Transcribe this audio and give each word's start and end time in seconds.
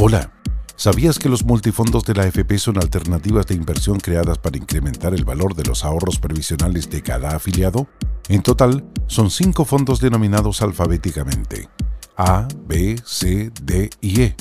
Hola, 0.00 0.30
¿sabías 0.76 1.18
que 1.18 1.28
los 1.28 1.44
multifondos 1.44 2.04
de 2.04 2.14
la 2.14 2.22
AFP 2.22 2.56
son 2.58 2.78
alternativas 2.78 3.48
de 3.48 3.56
inversión 3.56 3.98
creadas 3.98 4.38
para 4.38 4.56
incrementar 4.56 5.12
el 5.12 5.24
valor 5.24 5.56
de 5.56 5.64
los 5.64 5.84
ahorros 5.84 6.20
previsionales 6.20 6.88
de 6.88 7.02
cada 7.02 7.34
afiliado? 7.34 7.88
En 8.28 8.42
total, 8.42 8.84
son 9.08 9.28
cinco 9.28 9.64
fondos 9.64 10.00
denominados 10.00 10.62
alfabéticamente 10.62 11.68
A, 12.16 12.46
B, 12.68 12.94
C, 13.04 13.50
D 13.60 13.90
y 14.00 14.20
E. 14.22 14.36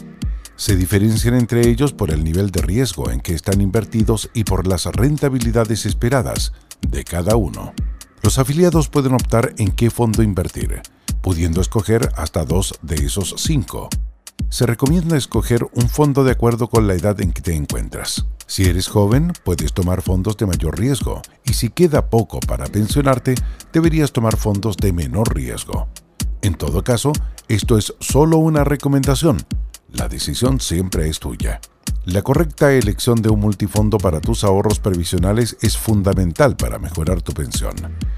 Se 0.55 0.75
diferencian 0.75 1.33
entre 1.33 1.67
ellos 1.67 1.91
por 1.91 2.11
el 2.11 2.23
nivel 2.23 2.51
de 2.51 2.61
riesgo 2.61 3.09
en 3.09 3.19
que 3.19 3.33
están 3.33 3.59
invertidos 3.59 4.29
y 4.35 4.43
por 4.43 4.67
las 4.67 4.85
rentabilidades 4.85 5.87
esperadas 5.87 6.53
de 6.87 7.03
cada 7.03 7.35
uno. 7.35 7.73
Los 8.21 8.37
afiliados 8.37 8.89
pueden 8.89 9.15
optar 9.15 9.55
en 9.57 9.71
qué 9.71 9.89
fondo 9.89 10.21
invertir, 10.21 10.83
pudiendo 11.23 11.61
escoger 11.61 12.11
hasta 12.15 12.45
dos 12.45 12.75
de 12.83 12.97
esos 12.97 13.33
cinco 13.39 13.89
se 14.49 14.65
recomienda 14.65 15.17
escoger 15.17 15.65
un 15.73 15.89
fondo 15.89 16.23
de 16.23 16.31
acuerdo 16.31 16.67
con 16.67 16.87
la 16.87 16.93
edad 16.93 17.19
en 17.21 17.31
que 17.31 17.41
te 17.41 17.55
encuentras. 17.55 18.25
Si 18.45 18.65
eres 18.65 18.87
joven, 18.87 19.33
puedes 19.43 19.73
tomar 19.73 20.01
fondos 20.01 20.37
de 20.37 20.45
mayor 20.45 20.79
riesgo 20.79 21.21
y 21.43 21.53
si 21.53 21.69
queda 21.69 22.09
poco 22.09 22.39
para 22.39 22.65
pensionarte, 22.67 23.35
deberías 23.73 24.13
tomar 24.13 24.37
fondos 24.37 24.77
de 24.77 24.93
menor 24.93 25.35
riesgo. 25.35 25.87
En 26.41 26.55
todo 26.55 26.83
caso, 26.83 27.11
esto 27.49 27.77
es 27.77 27.93
solo 27.99 28.37
una 28.37 28.63
recomendación. 28.63 29.37
La 29.91 30.07
decisión 30.07 30.61
siempre 30.61 31.09
es 31.09 31.19
tuya. 31.19 31.59
La 32.05 32.21
correcta 32.21 32.71
elección 32.71 33.21
de 33.21 33.27
un 33.27 33.41
multifondo 33.41 33.97
para 33.97 34.21
tus 34.21 34.45
ahorros 34.45 34.79
previsionales 34.79 35.57
es 35.61 35.77
fundamental 35.77 36.55
para 36.55 36.79
mejorar 36.79 37.21
tu 37.21 37.33
pensión. 37.33 37.75